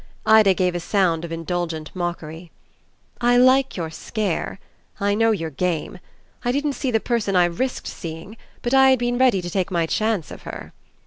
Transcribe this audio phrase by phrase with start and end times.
[0.25, 2.49] Ida gave a sound of indulgent mockery.
[3.21, 4.57] "I like your scare.
[4.99, 5.99] I know your game.
[6.43, 9.69] I didn't see the person I risked seeing, but I had been ready to take
[9.69, 10.73] my chance of her."